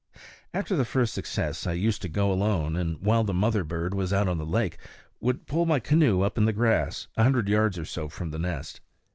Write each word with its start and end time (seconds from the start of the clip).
After 0.51 0.75
the 0.75 0.83
first 0.83 1.13
success 1.13 1.67
I 1.67 1.73
used 1.73 2.01
to 2.01 2.09
go 2.09 2.31
alone 2.33 2.75
and, 2.75 2.97
while 3.03 3.23
the 3.23 3.35
mother 3.35 3.63
bird 3.63 3.93
was 3.93 4.11
out 4.11 4.27
on 4.27 4.39
the 4.39 4.47
lake, 4.47 4.79
would 5.19 5.45
pull 5.45 5.67
my 5.67 5.79
canoe 5.79 6.21
up 6.21 6.39
in 6.39 6.45
the 6.45 6.53
grass, 6.53 7.05
a 7.17 7.21
hundred 7.21 7.47
yards 7.47 7.77
or 7.77 7.85
so 7.85 8.07
below 8.07 8.31
the 8.31 8.39
nest. 8.39 8.81